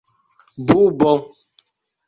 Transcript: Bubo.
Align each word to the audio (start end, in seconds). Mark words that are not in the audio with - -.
Bubo. 0.65 1.11